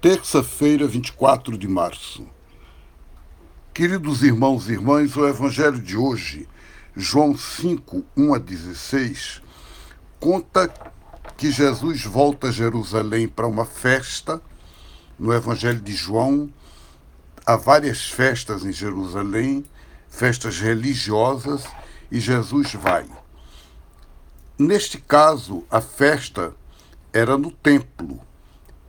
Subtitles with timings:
[0.00, 2.26] Terça-feira, 24 de março.
[3.74, 6.48] Queridos irmãos e irmãs, o Evangelho de hoje,
[6.96, 9.42] João 5, 1 a 16,
[10.18, 10.72] conta
[11.36, 14.40] que Jesus volta a Jerusalém para uma festa.
[15.18, 16.50] No Evangelho de João,
[17.44, 19.66] há várias festas em Jerusalém,
[20.08, 21.66] festas religiosas,
[22.10, 23.04] e Jesus vai.
[24.58, 26.54] Neste caso, a festa
[27.12, 28.29] era no templo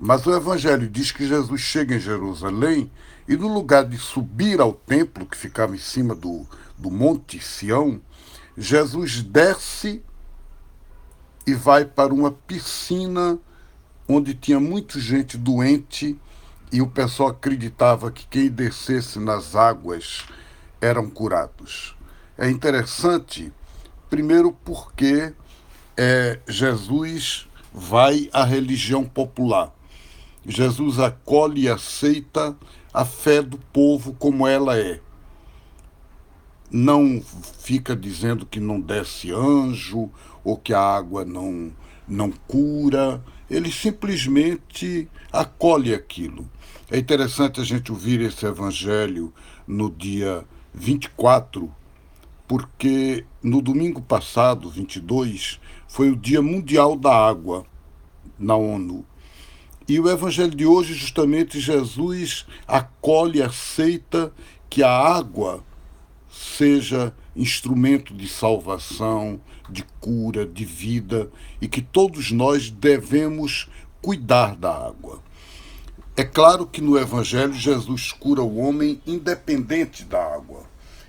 [0.04, 2.92] mas o Evangelho diz que Jesus chega em Jerusalém
[3.28, 6.44] e, no lugar de subir ao templo, que ficava em cima do,
[6.76, 8.02] do Monte Sião,
[8.58, 10.04] Jesus desce
[11.46, 13.38] e vai para uma piscina
[14.08, 16.20] onde tinha muita gente doente
[16.72, 20.26] e o pessoal acreditava que quem descesse nas águas
[20.82, 21.96] eram curados.
[22.36, 23.54] É interessante,
[24.10, 25.32] primeiro porque
[25.96, 29.72] é, Jesus vai à religião popular.
[30.46, 32.58] Jesus acolhe e aceita
[32.94, 35.00] a fé do povo como ela é.
[36.70, 37.22] Não
[37.60, 40.10] fica dizendo que não desce anjo
[40.44, 41.72] ou que a água não,
[42.08, 43.24] não cura.
[43.50, 46.50] Ele simplesmente acolhe aquilo.
[46.90, 49.34] É interessante a gente ouvir esse evangelho
[49.68, 51.74] no dia 24,
[52.48, 57.66] porque no domingo passado, 22, foi o Dia Mundial da Água
[58.38, 59.06] na ONU.
[59.92, 64.32] E o evangelho de hoje, justamente, Jesus acolhe aceita
[64.70, 65.66] que a água
[66.30, 73.70] seja instrumento de salvação, de cura, de vida e que todos nós devemos
[74.02, 75.22] cuidar da água.
[76.16, 80.64] É claro que no Evangelho Jesus cura o homem independente da água.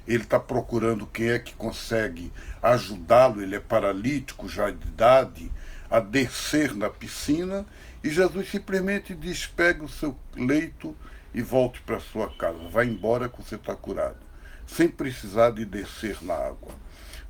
[0.09, 5.53] Ele está procurando quem é que consegue ajudá-lo, ele é paralítico já de idade,
[5.89, 7.65] a descer na piscina
[8.03, 10.97] e Jesus simplesmente diz: pegue o seu leito
[11.35, 12.69] e volte para sua casa.
[12.69, 14.19] Vá embora que você está curado.
[14.67, 16.75] Sem precisar de descer na água.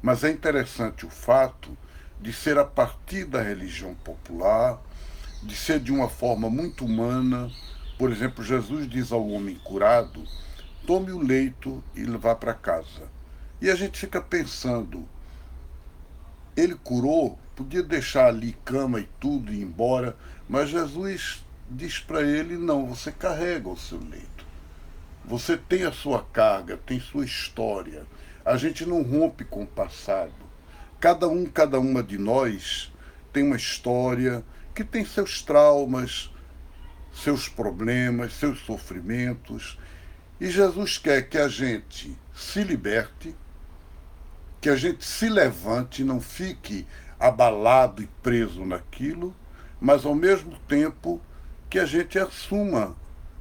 [0.01, 1.77] Mas é interessante o fato
[2.21, 4.81] de ser a partir da religião popular,
[5.43, 7.51] de ser de uma forma muito humana.
[7.99, 10.25] Por exemplo, Jesus diz ao homem curado:
[10.87, 13.11] tome o leito e vá para casa.
[13.61, 15.09] E a gente fica pensando,
[16.57, 20.17] ele curou, podia deixar ali cama e tudo e ir embora,
[20.49, 24.47] mas Jesus diz para ele: não, você carrega o seu leito.
[25.25, 28.05] Você tem a sua carga, tem sua história.
[28.45, 30.33] A gente não rompe com o passado.
[30.99, 32.93] Cada um, cada uma de nós
[33.33, 36.31] tem uma história que tem seus traumas,
[37.13, 39.79] seus problemas, seus sofrimentos.
[40.41, 43.35] E Jesus quer que a gente se liberte,
[44.61, 46.87] que a gente se levante, não fique
[47.23, 49.35] abalado e preso naquilo,
[49.81, 51.21] mas ao mesmo tempo
[51.71, 52.97] que a gente assuma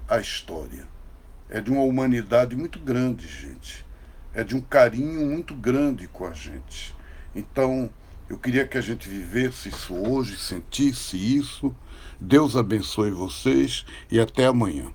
[0.07, 0.87] a história.
[1.49, 3.83] É de uma humanidade muito grande, gente.
[4.33, 6.95] É de um carinho muito grande com a gente.
[7.35, 7.89] Então,
[8.29, 11.75] eu queria que a gente vivesse isso hoje, sentisse isso.
[12.19, 14.93] Deus abençoe vocês e até amanhã.